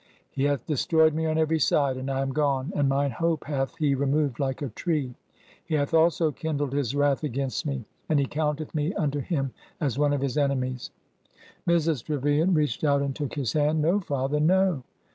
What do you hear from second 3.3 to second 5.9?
hath He removed like a tree.'' He